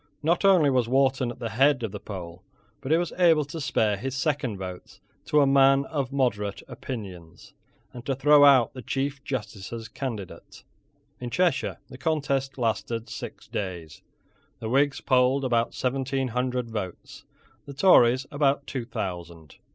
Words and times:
Not 0.23 0.43
only 0.43 0.71
was 0.71 0.89
Wharton 0.89 1.29
at 1.29 1.37
the 1.37 1.51
head 1.51 1.83
of 1.83 1.91
the 1.91 1.99
poll; 1.99 2.41
but 2.81 2.91
he 2.91 2.97
was 2.97 3.11
able 3.19 3.45
to 3.45 3.61
spare 3.61 3.97
his 3.97 4.15
second 4.15 4.57
votes 4.57 4.99
to 5.25 5.41
a 5.41 5.45
man 5.45 5.85
of 5.85 6.11
moderate 6.11 6.63
opinions, 6.67 7.53
and 7.93 8.03
to 8.07 8.15
throw 8.15 8.43
out 8.43 8.73
the 8.73 8.81
Chief 8.81 9.23
Justice's 9.23 9.87
candidate. 9.87 10.63
In 11.19 11.29
Cheshire 11.29 11.77
the 11.87 11.99
contest 11.99 12.57
lasted 12.57 13.09
six 13.09 13.47
days. 13.47 14.01
The 14.59 14.69
Whigs 14.69 15.01
polled 15.01 15.45
about 15.45 15.75
seventeen 15.75 16.29
hundred 16.29 16.71
votes, 16.71 17.25
the 17.67 17.73
Tories 17.75 18.25
about 18.31 18.65
two 18.65 18.85
thousand. 18.85 19.57